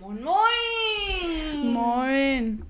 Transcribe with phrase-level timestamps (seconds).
[0.00, 1.72] Moin Moin!
[1.72, 2.62] Moin.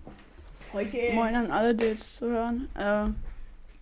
[0.72, 1.12] Heute.
[1.14, 2.68] Moin an alle, die jetzt zuhören.
[2.74, 3.08] Äh,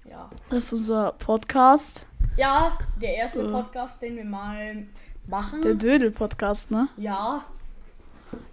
[0.08, 0.30] Ja.
[0.50, 2.06] das ist unser Podcast.
[2.36, 3.50] ja, der erste Äh.
[3.50, 4.86] Podcast, den wir mal
[5.26, 5.62] machen.
[5.62, 6.88] Der Dödel-Podcast, ne?
[6.96, 7.44] ja,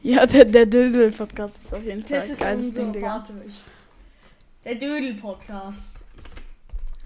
[0.01, 3.25] Ja, der, der Dödel-Podcast ist auf jeden Fall das ein geiles Ding, Digga.
[4.63, 5.93] Der Dödel-Podcast.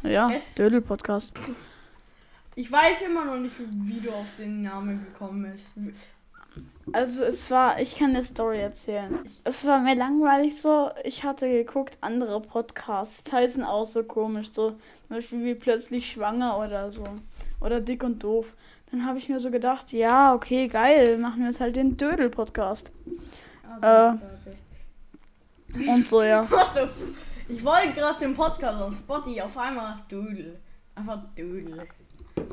[0.03, 1.33] Ja, Dödel-Podcast.
[2.55, 5.73] Ich weiß immer noch nicht, wie du auf den Namen gekommen bist.
[6.93, 9.19] Also es war, ich kann eine Story erzählen.
[9.43, 10.89] Es war mir langweilig so.
[11.03, 16.57] Ich hatte geguckt, andere Podcasts heißen auch so komisch, so zum Beispiel wie plötzlich schwanger
[16.57, 17.03] oder so.
[17.59, 18.53] Oder dick und doof.
[18.91, 22.91] Dann habe ich mir so gedacht, ja, okay, geil, machen wir jetzt halt den Dödel-Podcast.
[23.81, 24.21] Also, Äh.
[24.21, 25.89] warte.
[25.89, 26.47] Und so, ja.
[27.49, 30.59] Ich wollte gerade den Podcast auf Spotify auf einmal Dödel.
[30.95, 31.87] Einfach Dödel.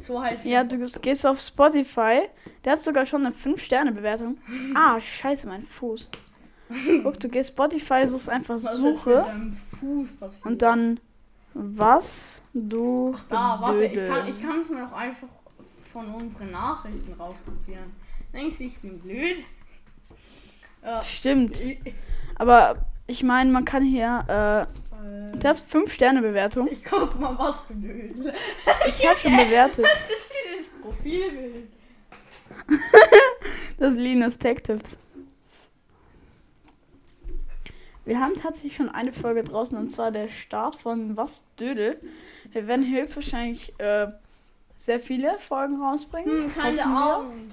[0.00, 2.22] So heißt Ja, du gehst auf Spotify.
[2.64, 4.38] Der hat sogar schon eine 5-Sterne-Bewertung.
[4.74, 6.10] Ah, scheiße, mein Fuß.
[7.02, 9.24] Guck, du gehst Spotify, suchst einfach Was Suche
[10.44, 10.98] und dann
[11.52, 15.28] was du Da, warte, ich kann ich kann es mir doch einfach
[15.92, 17.92] von unseren Nachrichten rauskopieren.
[18.32, 19.44] Denkst du, ich bin blöd?
[20.82, 21.04] Ja.
[21.04, 21.60] Stimmt.
[22.34, 24.24] Aber ich meine, man kann hier,
[24.68, 26.68] äh, äh, der hat 5-Sterne-Bewertung.
[26.70, 28.32] ich guck mal, was du blöd.
[28.86, 29.84] Ich habe schon bewertet.
[29.84, 31.68] Was ist dieses Profilbild?
[33.78, 34.96] Das Linus Tech Tips.
[38.04, 42.00] Wir haben tatsächlich schon eine Folge draußen und zwar der Start von Was Dödel.
[42.52, 44.08] Wir werden höchstwahrscheinlich äh,
[44.76, 46.44] sehr viele Folgen rausbringen.
[46.44, 46.84] Hm, keine.
[46.84, 47.50] Ahnung.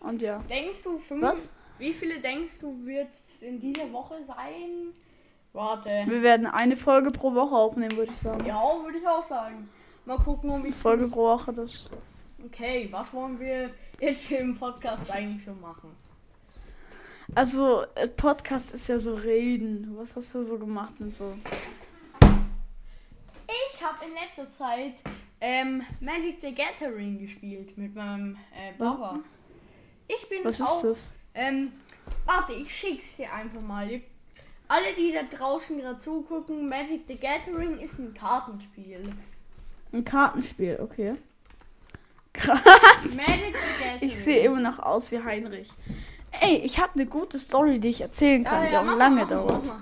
[0.00, 0.42] Und ja.
[0.48, 1.50] Denkst du, fünf, Was?
[1.78, 4.92] wie viele denkst du, wird es in dieser Woche sein?
[5.52, 6.04] Warte.
[6.06, 8.46] Wir werden eine Folge pro Woche aufnehmen, würde ich sagen.
[8.46, 9.68] Ja, würde ich auch sagen.
[10.04, 11.88] Mal gucken, um wie Folge pro Woche, das.
[12.44, 15.94] Okay, was wollen wir jetzt im Podcast eigentlich so machen?
[17.34, 19.94] Also, äh, Podcast ist ja so reden.
[19.96, 21.34] Was hast du so gemacht und so?
[23.46, 24.94] Ich habe in letzter Zeit
[25.40, 29.20] ähm, Magic the Gathering gespielt mit meinem äh, Papa.
[30.08, 30.76] Ich bin Was auch.
[30.76, 31.12] ist das?
[31.34, 31.72] Ähm,
[32.24, 33.90] warte, ich schick's dir einfach mal.
[33.90, 34.02] Ihr,
[34.72, 39.02] alle, die da draußen gerade zugucken, Magic the Gathering ist ein Kartenspiel.
[39.92, 41.14] Ein Kartenspiel, okay.
[42.32, 43.16] Krass.
[43.16, 43.98] Magic the Gathering.
[44.00, 45.70] Ich sehe immer noch aus wie Heinrich.
[46.40, 49.26] Ey, ich habe eine gute Story, die ich erzählen kann, die auch mach lange mal,
[49.26, 49.74] dauert.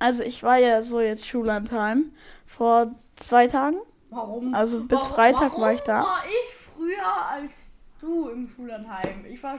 [0.00, 2.12] Also ich war ja so jetzt Schullandheim
[2.44, 3.78] vor zwei Tagen.
[4.10, 4.54] Warum?
[4.54, 6.02] Also bis warum, Freitag warum war ich da.
[6.02, 9.24] war ich früher als du im Schullandheim?
[9.26, 9.58] Ich war.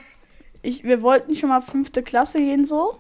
[0.62, 3.00] Ich, wir wollten schon mal fünfte Klasse gehen so.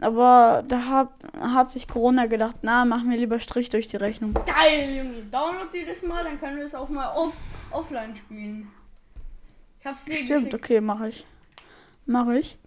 [0.00, 1.08] Aber da hat,
[1.40, 4.34] hat sich Corona gedacht, na, machen wir lieber Strich durch die Rechnung.
[4.34, 5.22] Geil, Junge.
[5.30, 7.34] Download dir das mal, dann können wir es auch mal off
[7.70, 8.70] offline spielen.
[9.80, 10.54] Ich hab's dir Stimmt, geschickt.
[10.54, 11.26] okay, mache ich.
[12.06, 12.58] Mache ich.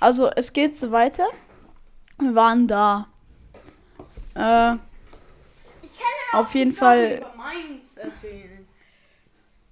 [0.00, 1.26] Also es geht so weiter.
[2.18, 3.06] Wir waren da.
[4.34, 4.72] Äh,
[5.82, 8.66] Ich kann dir Auf jeden Fall- über meins erzählen.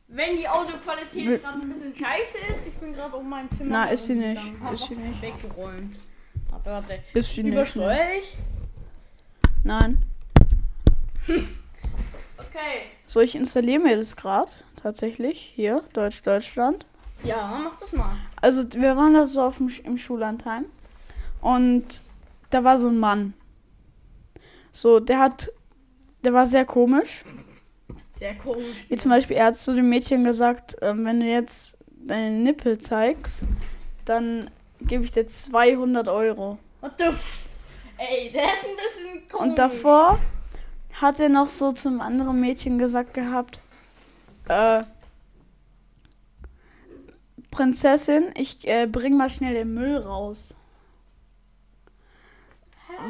[0.08, 3.70] Wenn die Audioqualität Will- gerade ein bisschen scheiße ist, ich bin gerade um mein Zimmer.
[3.70, 4.42] Na, ist sie nicht.
[4.62, 5.20] Hab Ist sie nicht.
[5.22, 5.96] Weggeräumt.
[6.52, 7.00] Warte, warte.
[7.14, 7.38] nicht.
[7.38, 8.36] Übersteuere ich?
[9.64, 10.02] Nein.
[12.38, 12.82] Okay.
[13.06, 14.52] So, ich installiere mir das gerade.
[14.82, 15.52] Tatsächlich.
[15.54, 16.84] Hier, Deutsch, Deutschland.
[17.24, 18.16] Ja, mach das mal.
[18.42, 20.66] Also, wir waren da so auf dem, im Schullandheim.
[21.40, 22.02] Und
[22.50, 23.32] da war so ein Mann.
[24.70, 25.50] So, der hat.
[26.24, 27.24] Der war sehr komisch.
[28.12, 28.86] Sehr komisch.
[28.88, 32.78] Wie zum Beispiel, er hat zu dem Mädchen gesagt, ähm, wenn du jetzt deine Nippel
[32.78, 33.44] zeigst,
[34.04, 34.50] dann
[34.86, 36.58] gebe ich dir 200 Euro.
[36.80, 37.40] What the f
[37.98, 39.48] Ey, der ist ein bisschen komisch.
[39.48, 40.18] Und davor
[41.00, 43.60] hat er noch so zum anderen Mädchen gesagt gehabt,
[44.48, 44.82] äh,
[47.50, 50.56] Prinzessin, ich äh, bring mal schnell den Müll raus.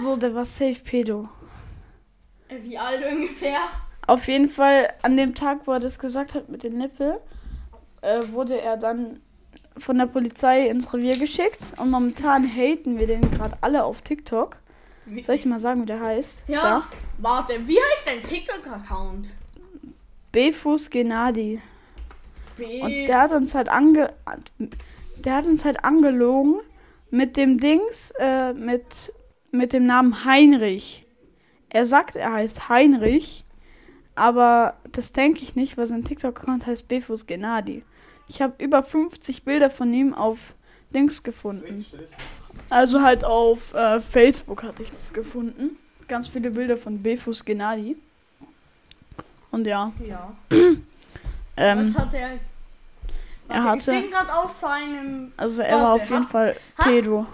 [0.03, 1.29] So, der war safe pedo.
[2.49, 3.61] Äh, Wie alt ungefähr?
[4.07, 7.21] Auf jeden Fall, an dem Tag, wo er das gesagt hat mit den Nippel,
[8.01, 9.21] äh, wurde er dann
[9.79, 11.75] von der Polizei ins Revier geschickt.
[11.77, 14.57] Und momentan haten wir den gerade alle auf TikTok.
[15.07, 16.45] Wie- Soll ich dir mal sagen, wie der heißt?
[16.49, 16.63] Ja.
[16.63, 16.85] Da.
[17.19, 19.29] Warte, wie heißt dein TikTok-Account?
[20.31, 21.61] Befus Genadi.
[22.57, 22.81] B.
[22.81, 24.13] Und der hat uns halt ange
[25.19, 26.57] der hat uns halt angelogen
[27.11, 29.13] mit dem Dings, äh, mit,
[29.53, 31.07] mit dem Namen Heinrich.
[31.69, 33.45] Er sagt, er heißt Heinrich,
[34.17, 37.85] aber das denke ich nicht, weil sein TikTok-Account heißt Befus Genadi.
[38.33, 40.55] Ich habe über 50 Bilder von ihm auf
[40.95, 41.85] Dings gefunden.
[42.71, 45.77] Also halt auf äh, Facebook hatte ich das gefunden.
[46.09, 47.95] Ganz viele Bilder von Befus Genadi.
[49.51, 50.33] Und ja, ja.
[51.59, 52.39] ähm, Was hat er Er
[53.65, 55.33] Warte, Ich hatte, bin gerade aus seinem.
[55.37, 57.27] also er war Warte, auf jeden hat- Fall hat- Pedo.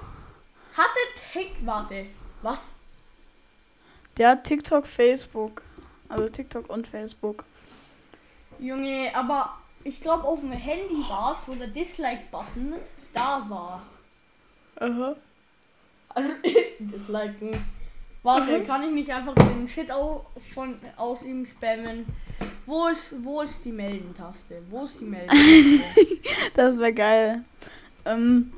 [0.76, 0.98] Hatte
[1.32, 1.50] Tick.
[1.64, 2.06] Warte.
[2.42, 2.74] Was?
[4.16, 5.62] Der hat TikTok, Facebook.
[6.08, 7.44] Also TikTok und Facebook.
[8.58, 12.74] Junge, aber ich glaube auf dem Handy war es, wo der Dislike-Button
[13.12, 13.82] da war.
[14.76, 15.16] Aha.
[16.10, 16.32] Also,
[16.78, 17.50] disliken.
[18.22, 22.06] Warte, kann ich nicht einfach den Shit au von, aus ihm spammen?
[22.66, 24.62] Wo ist, wo ist die Melden-Taste?
[24.68, 26.18] Wo ist die Melden-Taste?
[26.54, 27.44] Das wäre geil.
[28.04, 28.52] Ähm,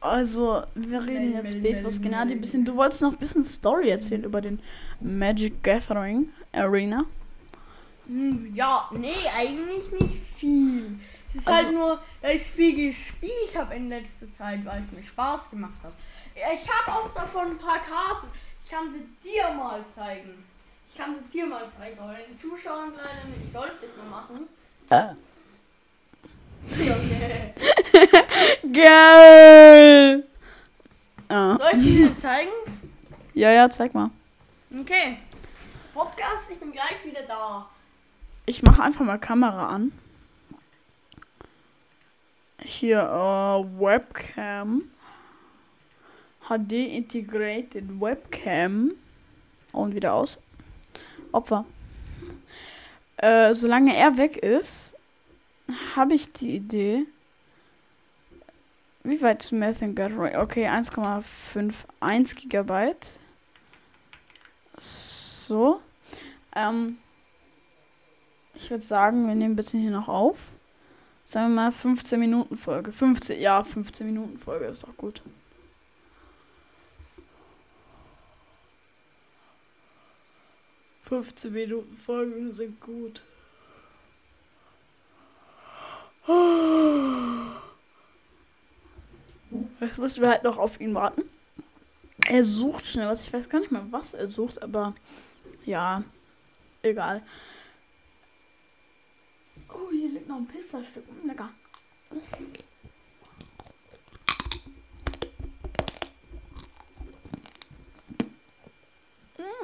[0.00, 2.64] also, wir reden Melden, jetzt melden, Gennady ein bisschen.
[2.64, 4.60] Du wolltest noch ein bisschen Story erzählen über den
[5.00, 7.04] Magic Gathering Arena.
[8.10, 10.98] Hm, ja, nee, eigentlich nicht viel.
[11.30, 14.90] Es ist Also- halt nur, dass ich viel gespielt habe in letzter Zeit, weil es
[14.90, 15.92] mir Spaß gemacht hat.
[16.34, 18.26] Ich habe auch davon ein paar Karten.
[18.62, 20.44] Ich kann sie dir mal zeigen.
[20.92, 23.52] Ich kann sie dir mal zeigen, aber den Zuschauern leider nicht.
[23.52, 24.48] Soll ich das mal machen?
[24.90, 25.14] Äh.
[26.72, 27.54] Okay.
[28.72, 30.24] Geil!
[31.30, 31.56] Ja.
[31.56, 32.50] Soll ich dir zeigen?
[33.34, 34.10] ja, ja, zeig mal.
[34.80, 35.18] Okay.
[35.94, 37.68] Podcast, ich bin gleich wieder da.
[38.50, 39.92] Ich mache einfach mal Kamera an.
[42.60, 44.90] Hier, äh, Webcam.
[46.48, 48.94] HD Integrated Webcam.
[49.70, 50.42] Und wieder aus.
[51.30, 51.64] Opfer.
[53.18, 54.96] Äh, solange er weg ist,
[55.94, 57.06] habe ich die Idee.
[59.04, 60.34] Wie weit ist Method Gathering?
[60.34, 63.12] Okay, 1,51 Gigabyte.
[64.76, 65.80] So.
[66.56, 66.98] Ähm,
[68.62, 70.38] ich würde sagen, wir nehmen ein bisschen hier noch auf.
[71.24, 72.92] Sagen wir mal 15 Minuten Folge.
[72.92, 75.22] 15, ja, 15 Minuten Folge ist doch gut.
[81.10, 83.24] Fünfzehn Minuten Folgen sind gut.
[89.80, 91.22] Jetzt müssen wir halt noch auf ihn warten.
[92.28, 93.26] Er sucht schnell was.
[93.26, 94.94] Ich weiß gar nicht mehr, was er sucht, aber
[95.66, 96.04] ja,
[96.82, 97.22] egal.
[99.72, 101.04] Oh, hier liegt noch ein Pizzastück.
[101.08, 101.50] Mm, lecker.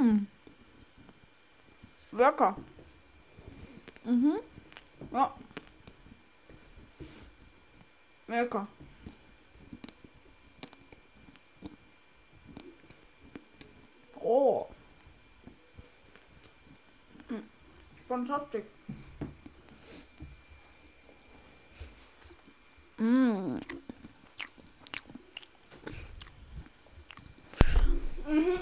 [0.00, 0.26] Mm.
[2.12, 2.56] Lecker.
[4.04, 4.38] Mhm.
[5.12, 5.34] Ja.
[8.28, 8.66] Lecker.
[14.20, 14.66] Oh.
[17.28, 17.42] Mm.
[18.08, 18.64] Fantastisch.
[22.98, 23.58] Mm.
[28.26, 28.58] Mhm.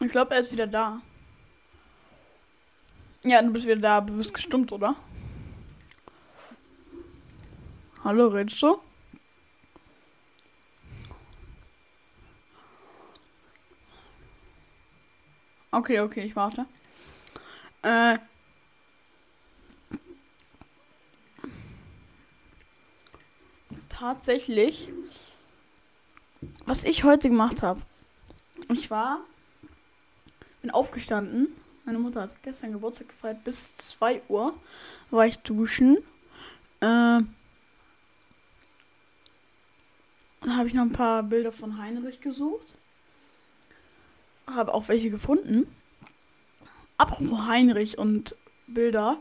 [0.00, 1.02] Ich glaube, er ist wieder da.
[3.22, 4.00] Ja, du bist wieder da.
[4.00, 4.96] Du bist gestummt, oder?
[8.02, 8.78] Hallo, redest du?
[15.70, 16.64] Okay, okay, ich warte.
[17.82, 18.16] Äh.
[23.90, 24.90] Tatsächlich,
[26.64, 27.82] was ich heute gemacht habe.
[28.70, 29.20] Ich war,
[30.66, 31.46] bin aufgestanden.
[31.84, 33.44] Meine Mutter hat gestern Geburtstag gefeiert.
[33.44, 34.52] Bis 2 Uhr
[35.12, 35.98] war ich duschen.
[36.80, 37.22] Äh,
[40.40, 42.66] dann habe ich noch ein paar Bilder von Heinrich gesucht.
[44.48, 45.68] Habe auch welche gefunden.
[46.98, 48.34] Apropos Heinrich und
[48.66, 49.20] Bilder.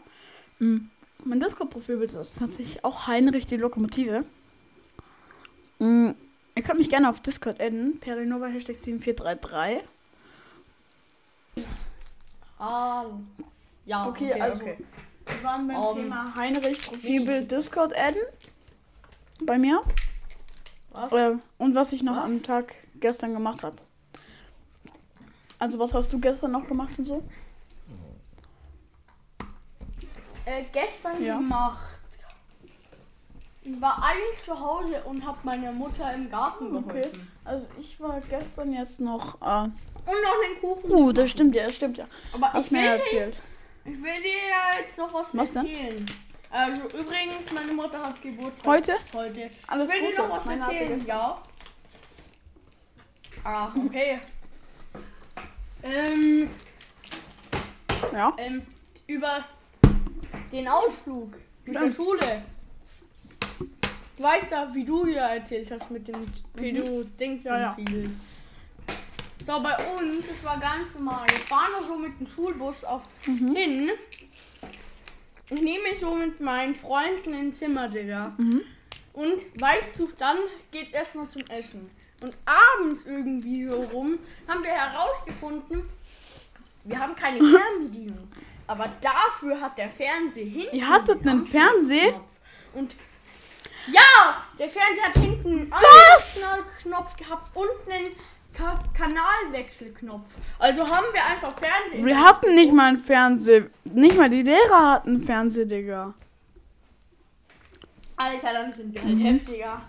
[0.57, 0.89] Hm,
[1.23, 4.25] Mein Discord-Profilbild ist tatsächlich auch Heinrich die Lokomotive.
[5.77, 6.15] Hm,
[6.55, 7.99] Ihr könnt mich gerne auf Discord adden.
[7.99, 9.87] Perinova Hashtag 7433.
[12.57, 13.05] Ah,
[13.85, 18.21] ja, Okay, also- Wir waren beim Um, Thema Heinrich Profilbild Discord adden.
[19.41, 19.81] Bei mir.
[20.91, 21.12] Was?
[21.12, 22.24] Äh, und was ich noch Was?
[22.25, 23.75] am Tag gestern gemacht habe.
[25.59, 27.24] Also was hast du gestern noch gemacht und so?
[30.45, 31.38] Äh, gestern Ja.
[31.38, 31.94] gemacht.
[33.67, 37.01] Ich war eigentlich zu Hause und habe meiner Mutter im Garten Okay.
[37.01, 37.27] geholfen.
[37.43, 39.41] Also ich war gestern jetzt noch.
[39.41, 39.72] Äh, Und
[40.05, 40.91] noch den Kuchen.
[40.91, 42.05] uh, das stimmt ja, das stimmt ja.
[42.31, 43.41] Aber Hast ich mir dir, erzählt.
[43.84, 45.63] ich will dir jetzt noch was, Was denn?
[45.65, 46.05] erzählen.
[46.51, 48.65] Also übrigens, meine Mutter hat Geburtstag.
[48.67, 48.95] Heute?
[49.13, 49.50] Heute.
[49.67, 50.27] Alles ich will dir Gute.
[50.27, 51.41] noch was Meine erzählen, ja.
[53.43, 54.19] Ah, okay.
[55.84, 56.50] ähm,
[58.13, 58.31] Ja.
[58.38, 58.62] ähm,
[59.07, 59.43] über
[60.51, 61.34] den Ausflug
[61.65, 61.95] mit der Stimmt.
[61.95, 62.41] Schule.
[64.17, 67.75] Du weißt da, wie du ja erzählt hast mit dem Pedo-Dings Ja, ja.
[67.75, 68.10] viel.
[69.45, 71.27] So, bei uns, das war ganz normal.
[71.27, 73.55] Wir fahren nur so mit dem Schulbus auf Mhm.
[73.55, 73.89] hin.
[75.50, 78.34] Ich nehme so mit meinen Freunden ins Zimmer, Digga.
[78.38, 78.62] Mhm.
[79.13, 80.38] Und weißt du, dann
[80.72, 81.89] geht's erstmal zum Essen.
[82.22, 84.17] Und abends irgendwie so rum
[84.48, 85.84] haben wir herausgefunden,
[86.86, 88.27] wir haben keine Fernbedienung.
[88.67, 90.75] Aber dafür hat der Fernseher hinten.
[90.75, 92.19] Ihr hattet einen Fernseher?
[92.74, 92.95] Und
[93.87, 96.41] ja, der Fernseher hat hinten einen Was?
[96.81, 98.07] Knopf gehabt und einen
[98.53, 100.29] Ka Kanalwechselknopf.
[100.59, 102.05] Also haben wir einfach Fernseher.
[102.05, 103.65] Wir hatten nicht mal einen Fernseher.
[103.83, 106.13] Nicht mal die Lehrer hatten einen Fernseher, Digga.
[108.17, 109.25] Alter, dann sind wir Mhm.
[109.25, 109.81] halt heftiger.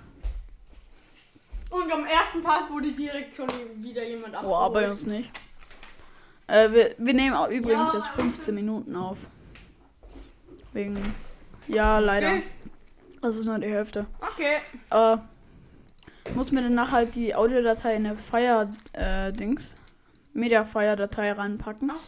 [1.70, 4.58] Und am ersten Tag wurde direkt schon wieder jemand abgeholt.
[4.58, 5.30] Boah, bei uns nicht.
[6.48, 9.18] Äh, wir, wir nehmen auch übrigens Ja, jetzt 15 Minuten auf.
[10.72, 10.96] Wegen.
[11.68, 12.28] Ja, leider.
[12.28, 12.42] Okay.
[13.22, 14.06] Das ist nur die Hälfte.
[14.20, 14.58] okay.
[14.90, 15.18] Äh,
[16.34, 19.74] muss mir dann nachher halt die Audiodatei in eine Fire äh, Dings.
[20.32, 21.90] Media Fire Datei reinpacken.
[21.94, 22.02] Ach,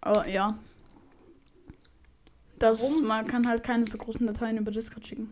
[0.00, 0.58] Aber ja.
[2.58, 3.06] Das, Warum?
[3.06, 5.30] man kann halt keine so großen Dateien über Discord schicken.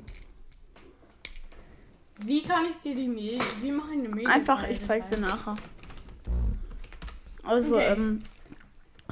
[2.24, 3.38] wie kann ich dir die Mail?
[3.60, 4.26] Wie mache ich eine Mail?
[4.26, 5.56] Einfach, ich zeig's dir nachher.
[7.42, 7.92] Also, Okay.
[7.92, 8.22] ähm,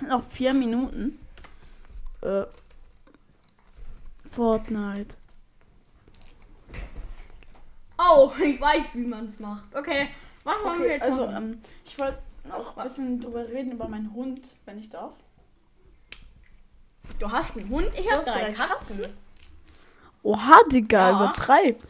[0.09, 1.19] noch vier Minuten.
[2.23, 2.45] Äh,
[4.31, 5.17] Fortnite.
[8.17, 9.75] Oh, ich weiß, wie man es macht.
[9.75, 10.09] Okay,
[10.45, 13.89] was wollen wir Okay, jetzt also, ähm, ich wollte noch ein bisschen drüber reden über
[13.89, 15.13] meinen Hund, wenn ich darf.
[17.19, 19.03] Du hast einen Hund, ich habe drei drei Katzen.
[19.03, 19.19] Katzen?
[20.23, 21.17] Oha, Digga, Ja.
[21.17, 21.83] übertreib.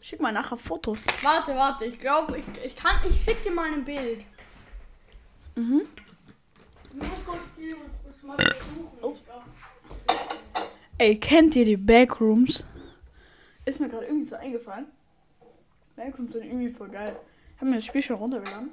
[0.00, 1.04] Schick mal nachher Fotos.
[1.22, 4.24] Warte, warte, ich glaube, ich, ich kann, ich schick dir mal ein Bild.
[5.54, 5.82] Mhm.
[9.02, 9.14] Oh.
[10.96, 12.64] Ey, kennt ihr die Backrooms?
[13.64, 14.86] Ist mir gerade irgendwie so eingefallen.
[15.98, 17.16] Backrooms sind irgendwie voll geil.
[17.54, 18.70] Ich habe mir das Spiel schon runtergeladen.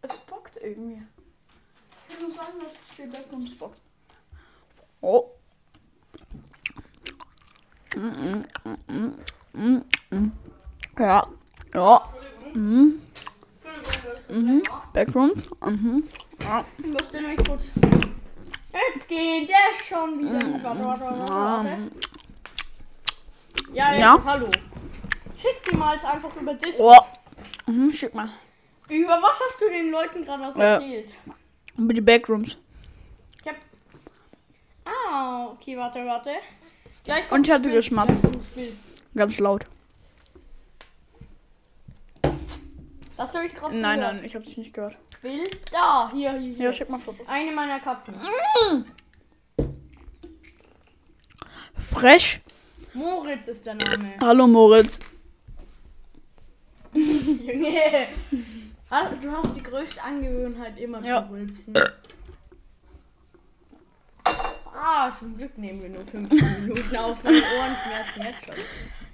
[0.00, 1.02] Es bockt irgendwie.
[2.08, 3.80] Ich kann nur sagen, dass das Spiel Backrooms bockt.
[5.02, 5.30] Oh.
[7.94, 9.14] Mm, mm, mm,
[9.52, 10.32] mm, mm.
[10.98, 11.26] Ja.
[11.74, 12.12] Ja.
[12.54, 13.02] Mhm.
[14.30, 14.62] Mhm.
[14.94, 15.50] Backrooms.
[15.66, 16.04] Mhm.
[16.40, 16.64] Ja.
[16.78, 17.64] Ich musste nämlich kurz.
[18.94, 20.62] Jetzt geht der schon wieder.
[20.62, 21.68] Warte, warte, warte, warte.
[21.68, 21.90] Ähm,
[23.74, 24.22] Ja, jetzt, Ja.
[24.24, 24.48] hallo.
[25.40, 26.98] Schick die mal einfach über Discord.
[27.66, 27.70] Oh.
[27.70, 28.28] Mhm, schick mal.
[28.88, 30.74] Über was hast du den Leuten gerade was Ja.
[30.74, 31.12] erzählt?
[31.76, 32.56] Über die Backrooms.
[33.42, 33.56] Ich hab.
[34.84, 36.30] Ah, okay, warte, warte.
[37.04, 38.26] Gleich Und ich hatte geschmatzt.
[39.14, 39.64] Ganz laut.
[43.16, 44.14] Das habe ich gerade Nein, gehört.
[44.16, 44.96] nein, ich habe dich nicht gehört.
[45.22, 46.64] Bild da, hier, hier, hier.
[46.66, 47.26] Ja, schick mal Fotos.
[47.26, 48.14] Eine meiner Katzen.
[51.76, 52.40] Fresh.
[52.94, 54.14] Moritz ist der Name.
[54.20, 54.98] Hallo Moritz.
[57.28, 58.08] Junge.
[58.90, 61.22] Ah, Du hast die größte Angewohnheit, immer Ja.
[61.26, 61.74] zu rülpsen.
[64.24, 67.22] Ah, zum Glück nehmen wir nur 15 Minuten auf.
[67.22, 68.54] Meine Ohren schmerzen jetzt schon.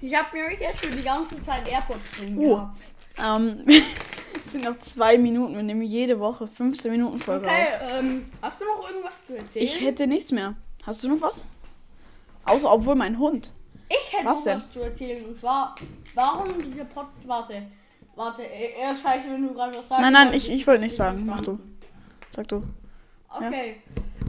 [0.01, 2.55] Ich habe nämlich jetzt schon die ganze Zeit AirPods drin Oh.
[2.55, 2.79] gehabt.
[3.19, 5.57] Ähm, es sind noch zwei Minuten.
[5.57, 7.93] Wir nehmen jede Woche 15 Minuten Folge Okay, auf.
[7.99, 9.65] ähm, hast du noch irgendwas zu erzählen?
[9.65, 10.55] Ich hätte nichts mehr.
[10.85, 11.45] Hast du noch was?
[12.45, 13.51] Außer obwohl mein Hund.
[13.89, 14.57] Ich hätte Was noch denn?
[14.59, 15.25] was zu erzählen.
[15.25, 15.75] Und zwar,
[16.15, 17.07] warum dieser Pod...
[17.25, 17.63] Warte.
[18.17, 20.03] Warte, erst scheiße, wenn du gerade was sagst.
[20.03, 21.25] Nein, nein, ich- ich wollte nicht sagen.
[21.27, 21.59] Mach du.
[22.31, 22.63] Sag du.
[23.29, 23.83] Okay.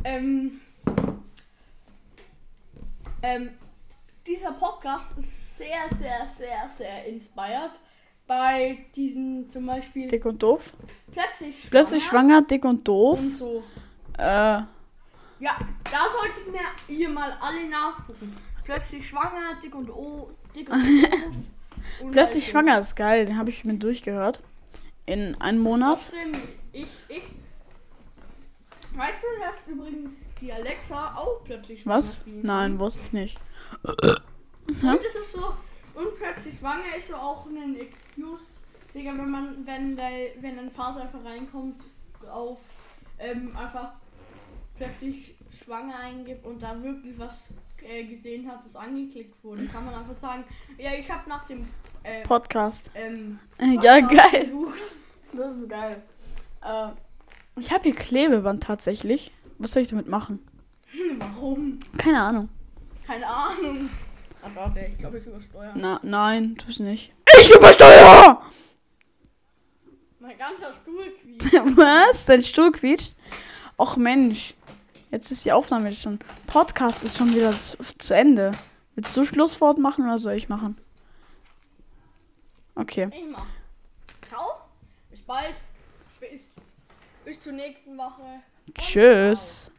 [0.04, 0.60] Ähm,
[3.22, 3.50] ähm,
[4.26, 7.72] dieser Podcast ist sehr, sehr, sehr, sehr inspired
[8.28, 10.74] bei diesen zum Beispiel Dick und doof.
[11.12, 13.20] plötzlich schwanger Plötzlich schwanger, dick und doof.
[13.20, 13.64] und so.
[14.18, 14.62] Äh,
[15.38, 15.58] Ja,
[15.92, 18.36] da solltet mir ihr mal alle nachgucken.
[18.64, 21.36] Plötzlich schwanger, dick und o, dick und doof.
[22.12, 23.26] Plötzlich schwanger ist geil.
[23.26, 24.42] Den habe ich mir durchgehört.
[25.06, 26.12] In einem Monat.
[26.72, 27.24] Ich, ich.
[28.96, 32.24] Weißt du, dass übrigens die Alexa auch plötzlich schwanger Was?
[32.26, 33.38] Nein, wusste ich nicht.
[34.68, 35.54] Und es ist so,
[35.94, 38.44] und plötzlich schwanger ist so auch ein Excuse,
[38.94, 41.84] Digga, wenn man, wenn der, wenn ein Vater einfach reinkommt
[42.30, 42.60] auf
[43.20, 43.92] ähm, einfach
[44.78, 47.50] plötzlich schwanger eingibt und da wirklich was
[47.88, 50.44] äh, gesehen hat, das angeklickt wurde, kann man einfach sagen,
[50.78, 51.68] ja, ich habe nach dem
[52.04, 52.92] äh, Podcast.
[52.96, 53.40] ähm,
[53.82, 54.46] Ja, geil.
[54.46, 54.78] gesucht.
[55.34, 56.02] Das ist geil.
[56.64, 56.88] Äh,
[57.60, 59.32] ich habe hier Klebeband tatsächlich.
[59.58, 60.46] Was soll ich damit machen?
[60.92, 61.80] Hm, Warum?
[61.98, 62.50] Keine Ahnung.
[63.08, 63.90] Keine Ahnung.
[64.44, 65.74] Ach, warte, ich glaube, ich übersteuere.
[65.76, 67.14] Na, nein, tu's nicht.
[67.42, 68.42] Ich übersteuere!
[70.20, 71.54] Mein ganzer Stuhl quietscht.
[71.78, 72.26] Was?
[72.26, 73.16] Dein Stuhl quietscht?
[73.78, 74.54] Och Mensch.
[75.16, 76.20] Jetzt ist die Aufnahme schon.
[76.46, 78.52] Podcast ist schon wieder zu, Ende.
[78.96, 80.78] Willst du Schlusswort machen oder soll ich machen?
[82.76, 83.10] Okay.
[83.14, 83.46] Ich mach.
[84.28, 84.58] Ciao.
[85.10, 85.56] Bis bald.
[87.24, 88.42] Bis zur nächsten Woche.
[88.78, 89.72] Tschüss.